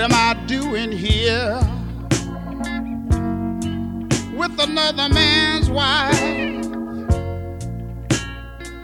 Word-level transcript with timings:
What 0.00 0.12
am 0.12 0.38
I 0.38 0.46
doing 0.46 0.92
here 0.92 1.60
with 4.34 4.58
another 4.58 5.10
man's 5.12 5.68
wife? 5.68 6.18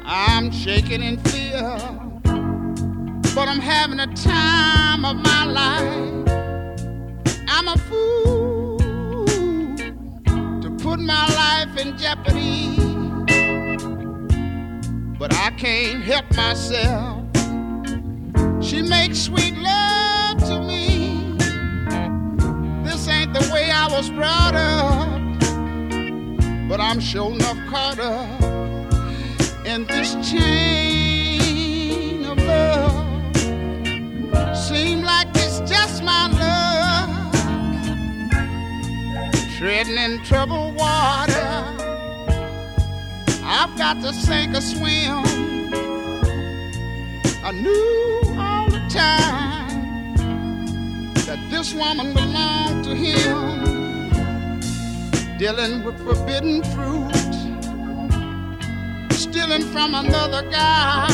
I'm 0.05 0.51
shaking 0.51 1.03
in 1.03 1.17
fear, 1.21 1.79
but 3.35 3.49
I'm 3.49 3.61
having 3.61 3.99
a 3.99 4.15
time 4.15 5.07
of 5.07 5.17
my 5.17 5.47
life. 5.47 6.29
I'm 7.49 7.69
a 7.69 7.79
fool 7.79 8.77
to 10.61 10.71
put 10.83 11.01
my 11.01 11.27
life 11.35 11.79
in 11.79 11.97
jeopardy, 11.97 12.77
but 15.19 15.33
I 15.33 15.51
can't 15.57 16.03
help 16.03 16.27
myself. 16.37 17.25
She 18.63 18.83
makes 18.83 19.19
sweet 19.19 19.57
love 19.57 19.96
the 23.39 23.53
way 23.53 23.71
I 23.71 23.87
was 23.89 24.09
brought 24.11 24.55
up, 24.55 25.09
but 26.69 26.81
I'm 26.81 27.01
sure 27.01 27.33
enough 27.33 27.59
caught 27.69 27.99
up 27.99 28.43
in 29.67 29.85
this 29.87 30.15
chain 30.31 32.25
of 32.25 32.39
love. 32.39 33.37
Seem 34.57 35.03
like 35.03 35.29
it's 35.35 35.61
just 35.71 36.03
my 36.03 36.29
luck, 36.29 37.35
treading 39.59 39.99
in 39.99 40.23
troubled 40.25 40.75
water. 40.77 41.65
I've 43.45 43.77
got 43.77 44.01
to 44.03 44.13
sink 44.15 44.57
or 44.57 44.63
swim. 44.63 45.25
I 47.45 47.53
knew 47.53 48.23
all 48.39 48.71
the 48.71 48.81
time 48.89 49.56
that 51.37 51.51
this 51.51 51.75
woman 51.75 52.15
belonged 52.15 52.85
to 52.85 52.95
him, 52.95 54.09
dealing 55.39 55.85
with 55.85 55.99
forbidden 56.05 56.63
fruit 56.75 57.13
stealing 59.11 59.63
from 59.63 59.95
another 59.95 60.43
guy. 60.51 61.07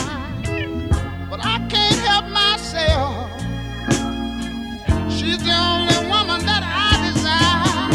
But 1.31 1.41
I 1.45 1.59
can't 1.69 2.01
help 2.09 2.27
myself. 2.29 3.31
She's 5.11 5.39
the 5.43 5.57
only 5.71 5.99
woman 6.13 6.41
that 6.47 6.63
I 6.63 6.91
desire. 7.09 7.89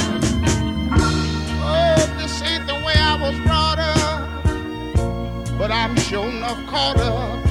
Oh, 1.64 2.00
this 2.18 2.42
ain't 2.42 2.68
the 2.68 2.76
way 2.86 2.96
I 2.96 3.16
was 3.22 3.40
brought 3.48 3.80
up. 3.80 5.58
But 5.58 5.72
I'm 5.72 5.96
sure 5.96 6.28
enough 6.28 6.66
caught 6.68 6.98
up 6.98 7.46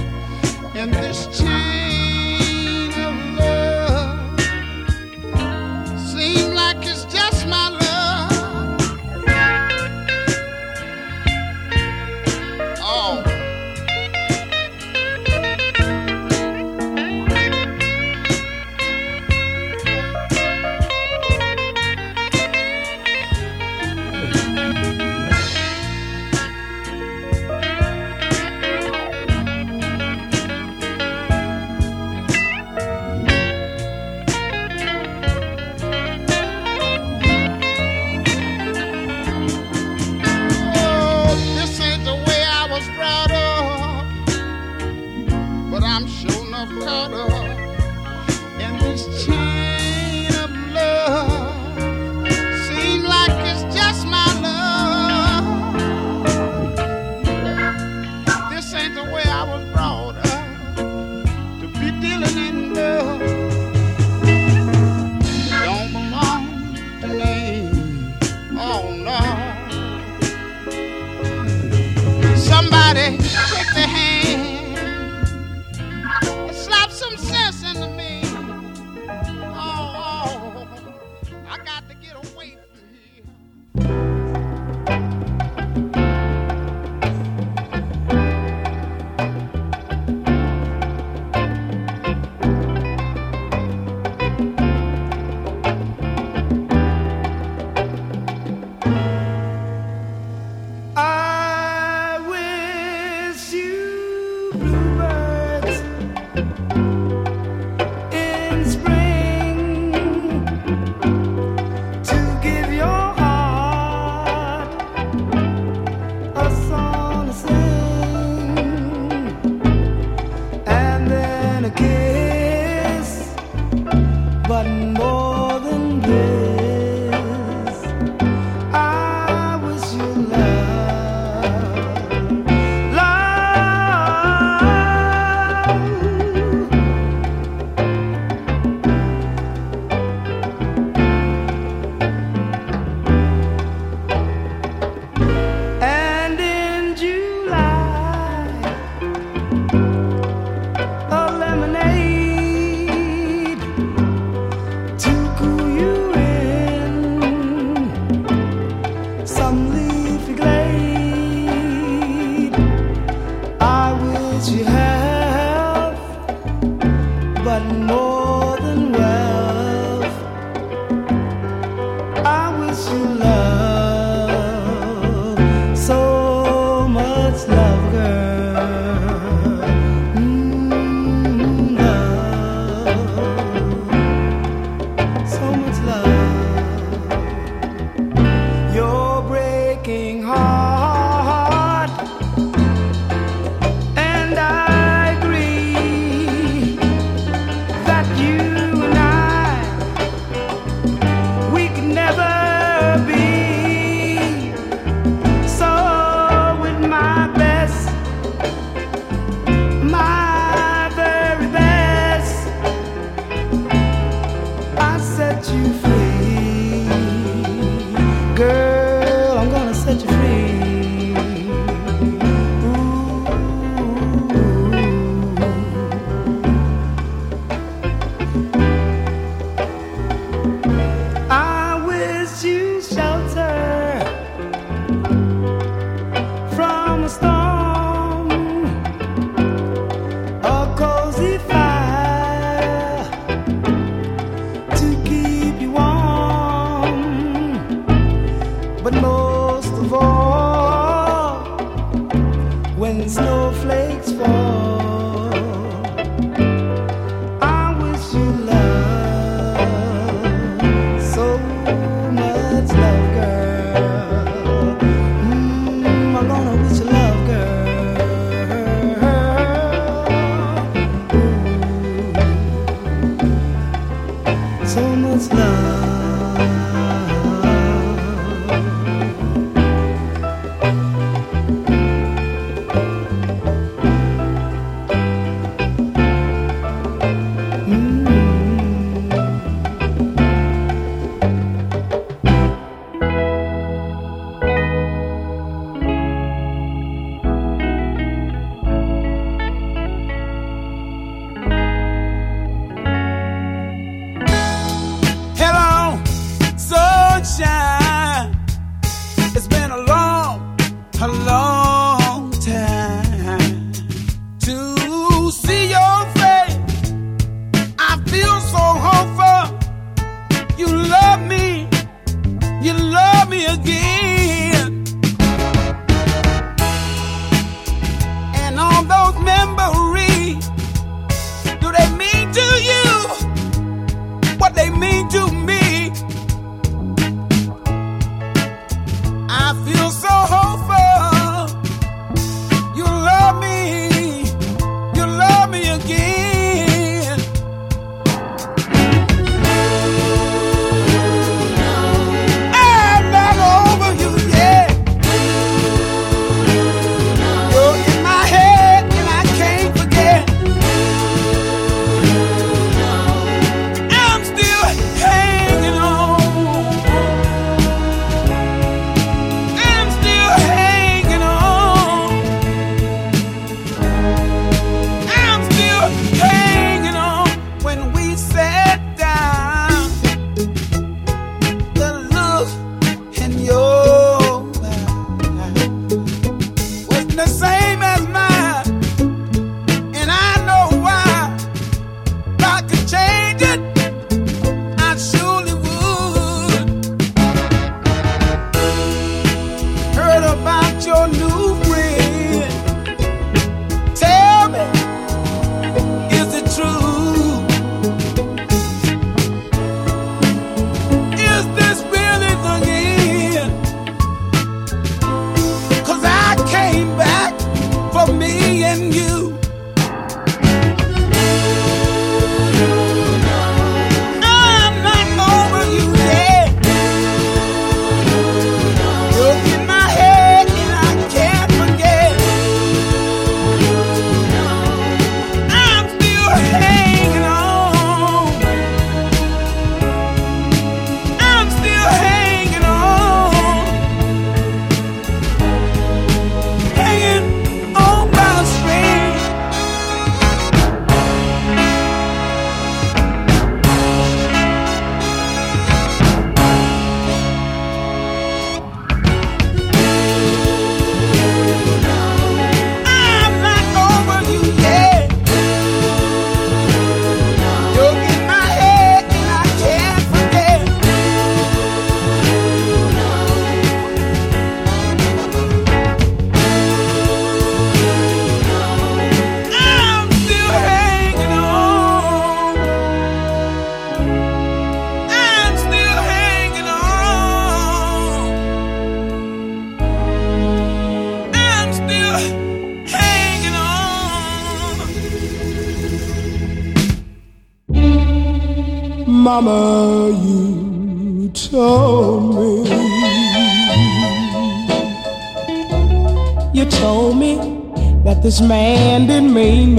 in 0.75 0.91
this 0.91 1.27
chain 1.39 1.66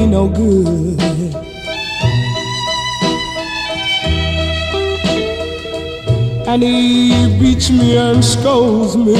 no 0.09 0.27
good. 0.29 0.99
And 6.47 6.63
he 6.63 7.37
beats 7.39 7.69
me 7.69 7.97
and 7.97 8.23
scolds 8.23 8.95
me. 8.95 9.15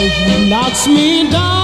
He 0.04 0.50
knocks 0.50 0.88
me 0.88 1.30
down 1.32 1.63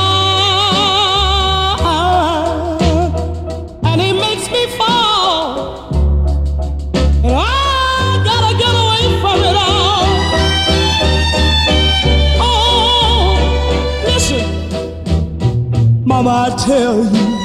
Mama, 16.22 16.52
I 16.52 16.66
tell 16.66 17.06
you. 17.06 17.39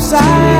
Keep 0.00 0.59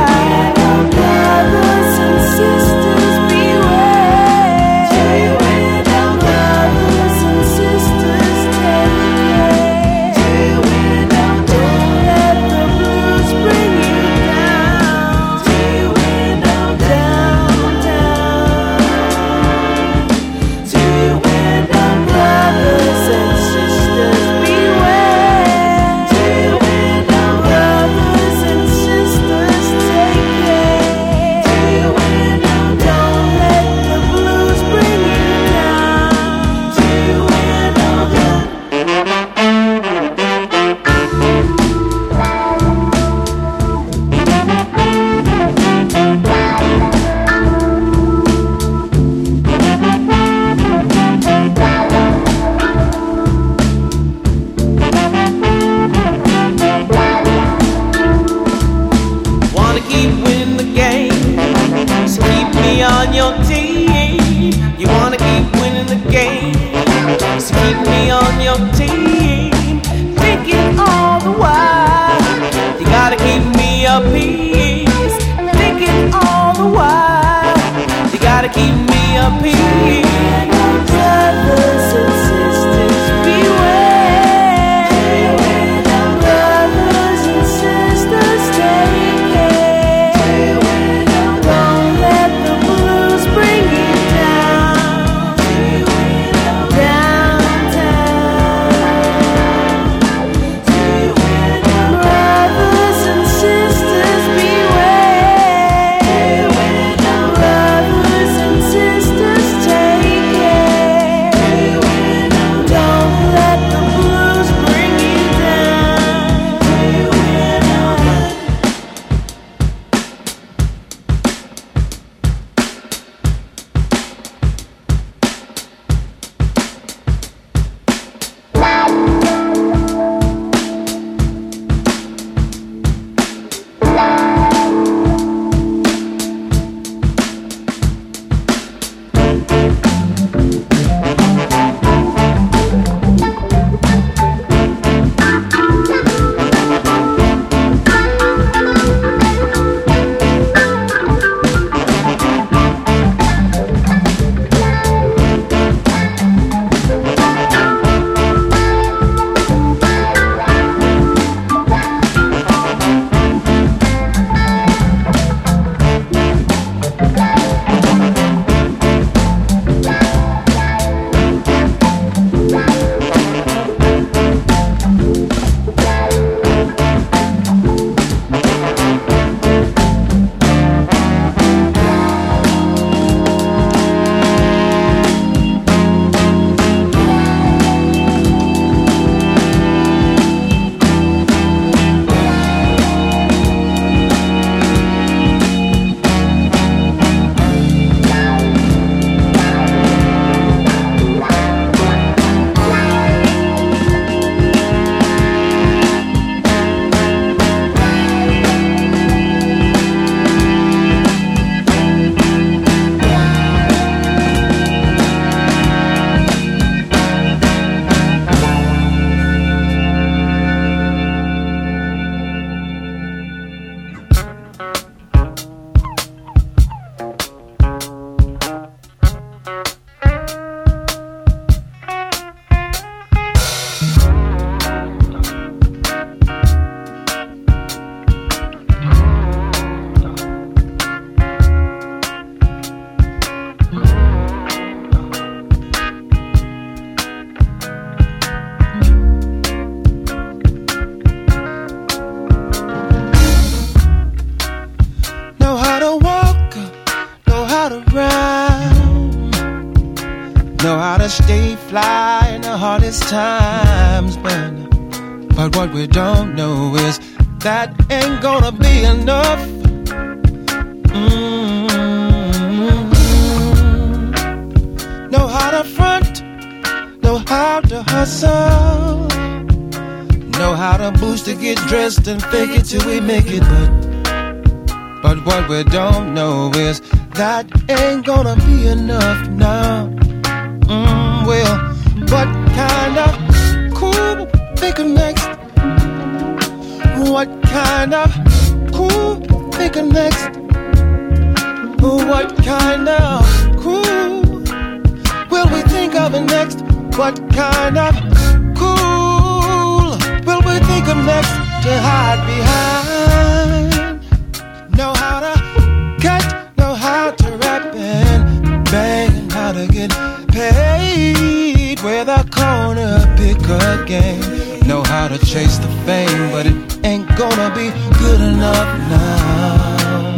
paid 320.40 321.78
where 321.80 322.04
the 322.04 322.22
corner 322.30 322.96
pick 323.16 323.38
picker 323.38 323.84
game. 323.84 324.22
Know 324.66 324.82
how 324.82 325.08
to 325.08 325.18
chase 325.18 325.58
the 325.58 325.68
fame, 325.86 326.30
but 326.34 326.46
it 326.46 326.56
ain't 326.84 327.08
gonna 327.20 327.50
be 327.54 327.68
good 328.02 328.20
enough 328.32 328.70
now. 328.94 330.16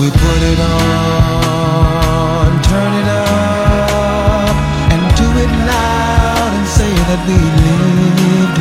We 0.00 0.06
put 0.24 0.40
it 0.52 0.60
on, 0.76 2.48
turn 2.70 2.92
it 3.02 3.08
up, 3.08 4.56
and 4.92 5.02
do 5.22 5.28
it 5.44 5.52
loud 5.72 6.50
and 6.58 6.66
say 6.78 6.92
that 7.08 7.20
we 7.28 7.38
lived. 7.64 8.58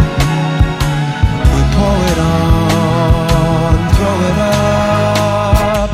We 1.53 1.61
pour 1.75 1.97
it 2.11 2.19
on, 2.35 3.75
throw 3.95 4.17
it 4.31 4.37
up, 5.77 5.89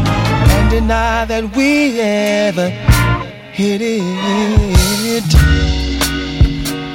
and 0.56 0.66
deny 0.72 1.26
that 1.26 1.46
we 1.56 2.00
ever 2.00 2.93
hit 3.54 3.82
it. 3.84 5.24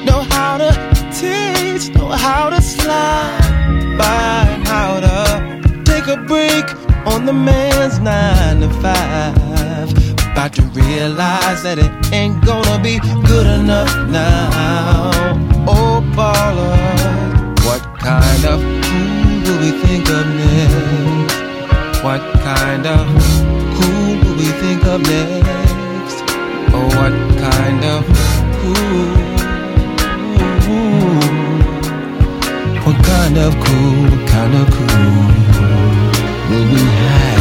Know 0.04 0.22
how 0.34 0.58
to 0.58 0.70
teach, 1.14 1.94
know 1.94 2.08
how 2.08 2.50
to 2.50 2.60
slide 2.60 3.96
by, 3.96 4.42
how 4.66 4.98
to 4.98 5.84
take 5.84 6.08
a 6.08 6.16
break 6.16 6.64
on 7.06 7.26
the 7.26 7.32
man's 7.32 8.00
nine 8.00 8.60
to 8.60 8.70
five. 8.82 9.88
About 10.32 10.52
to 10.54 10.62
realize 10.74 11.62
that 11.62 11.78
it 11.78 11.92
ain't 12.12 12.44
gonna 12.44 12.82
be 12.82 12.98
good 13.26 13.46
enough 13.46 13.94
now. 14.08 15.12
Oh, 15.68 16.02
baller, 16.16 16.76
what 17.66 17.82
kind 18.00 18.44
of 18.44 18.58
cool 18.84 19.38
will 19.44 19.60
we 19.62 19.70
think 19.86 20.08
of 20.10 20.26
next? 20.42 22.02
What 22.02 22.20
kind 22.42 22.84
of 22.86 23.06
cool 23.76 24.16
will 24.22 24.36
we 24.36 24.50
think 24.62 24.84
of 24.86 25.00
next? 25.02 25.47
What 26.96 27.14
kind 27.44 27.84
of 27.84 28.04
cool? 28.58 29.08
What 32.84 32.98
kind 33.04 33.36
of 33.38 33.52
cool? 33.64 33.94
What 34.10 34.28
kind 34.28 34.54
of 34.54 34.66
cool 34.76 35.28
will 36.50 36.66
we 36.72 36.80
have? 36.80 37.37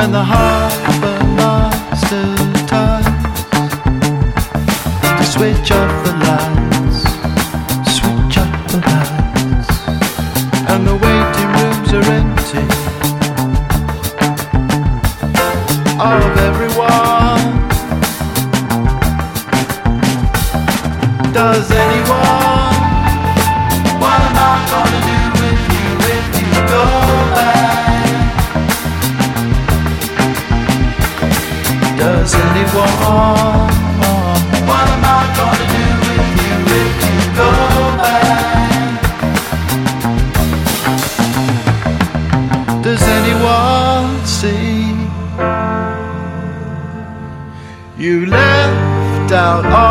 when 0.00 0.12
the 0.12 0.24
harbor 0.24 1.18
master 1.36 2.34
times 2.66 3.06
to 5.18 5.24
switch 5.34 5.70
off 5.72 5.92
the 6.06 6.12
lights, 6.24 7.00
switch 7.96 8.38
off 8.42 8.54
the 8.72 8.78
lights, 8.88 9.70
and 10.70 10.86
the 10.88 10.96
waiting 11.04 11.50
rooms 11.58 11.90
are 11.98 12.06
empty. 12.18 12.64
Of 16.00 16.38
everyone. 16.48 17.09
Oh. 49.62 49.89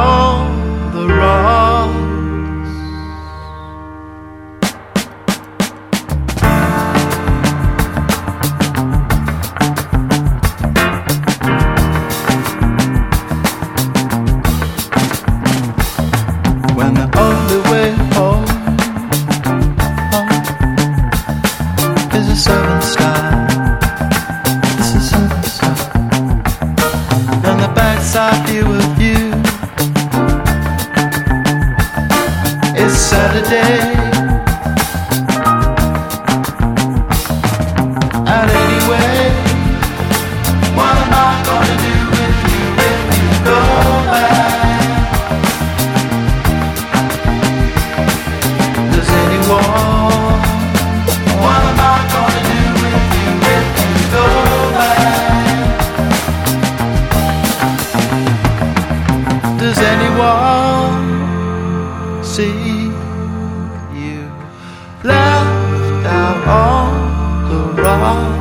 Does 59.69 59.81
anyone 59.81 61.03
see 62.23 62.89
you 63.93 64.21
left 65.03 66.05
out 66.07 66.47
on 66.47 66.91
the 67.51 67.61
rock? 67.79 68.33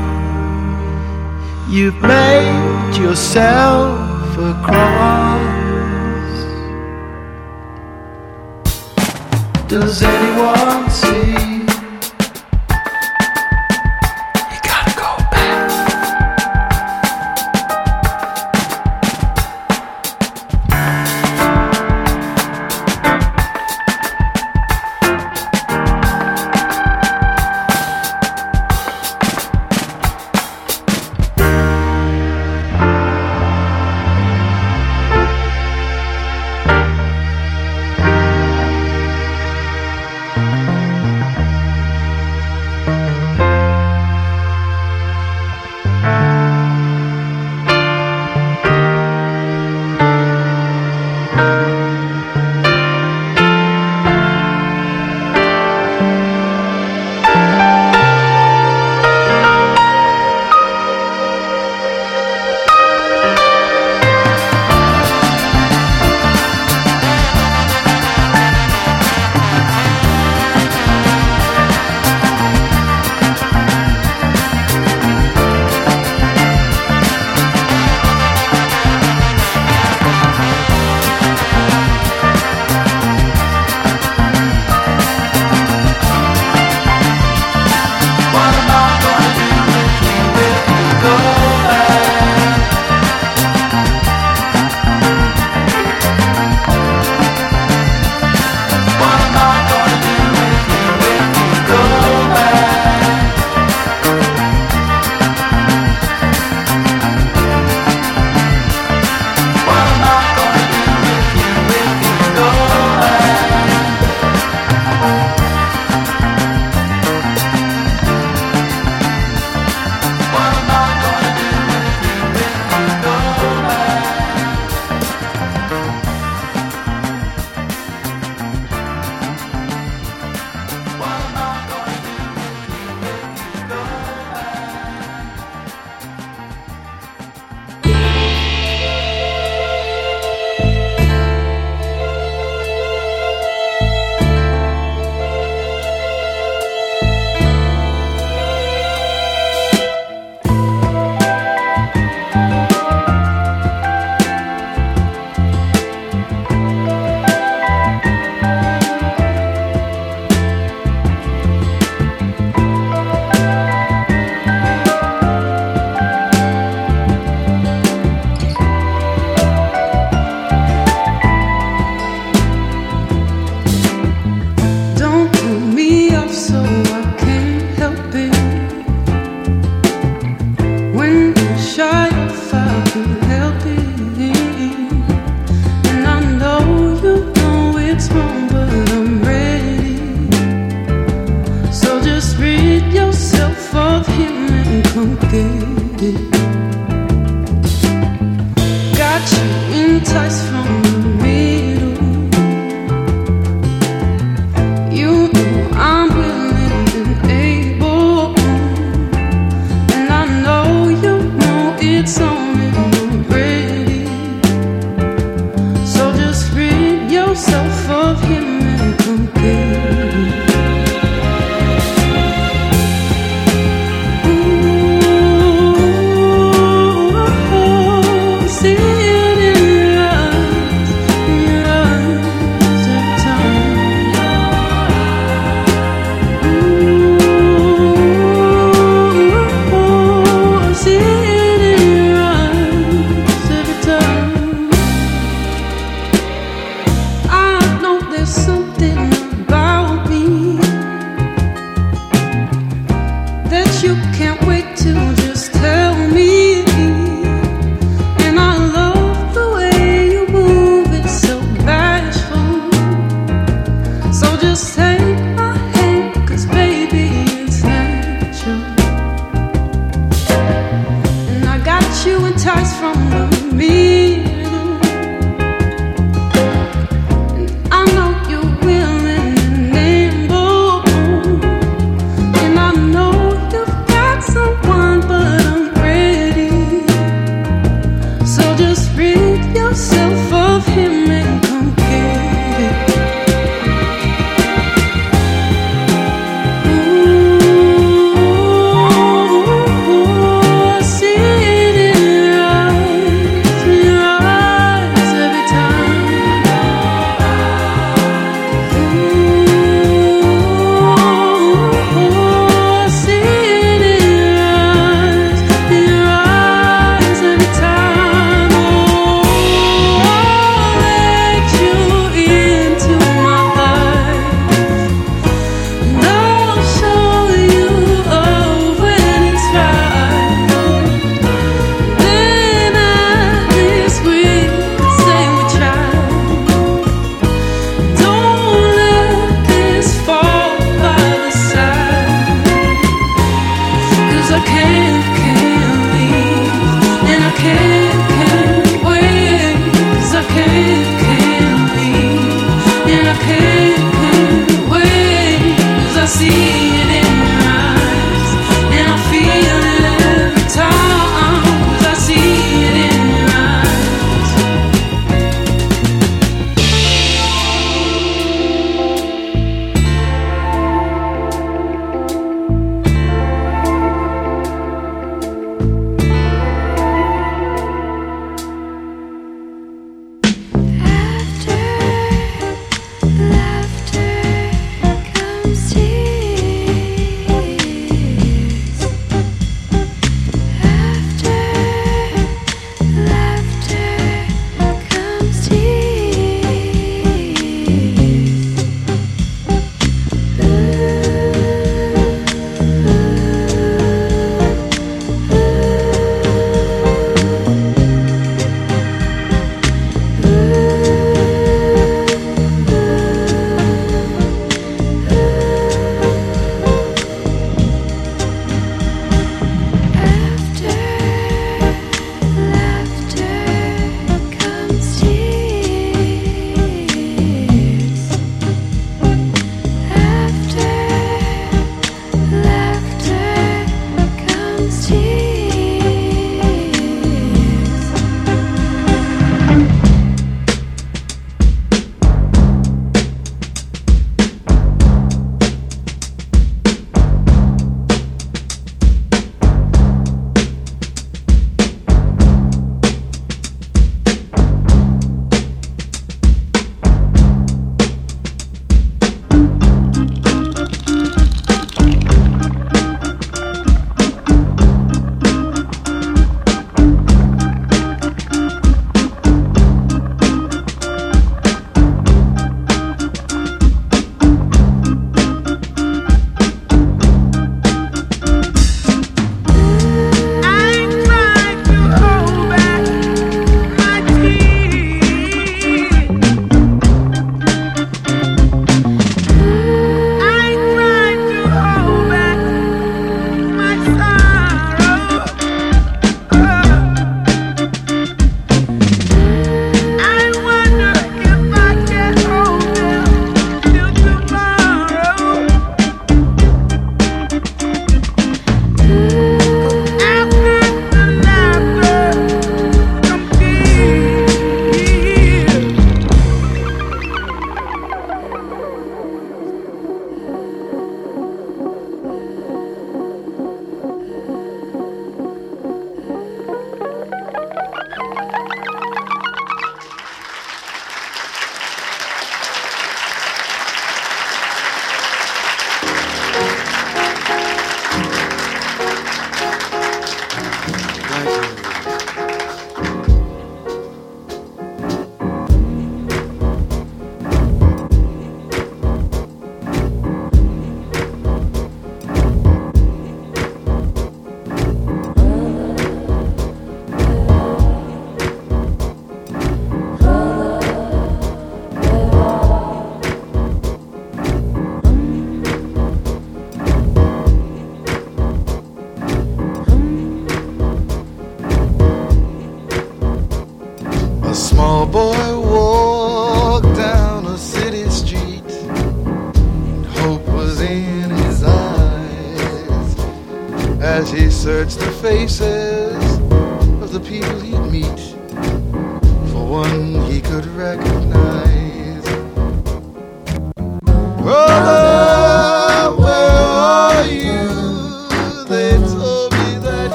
You've 1.69 2.01
made 2.01 2.97
yourself 2.97 4.39
a 4.39 4.55
cross. 4.65 6.33
Does 9.69 10.03
anyone 10.03 10.89
see? 10.89 11.48